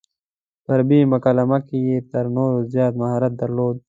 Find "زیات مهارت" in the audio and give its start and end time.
2.73-3.33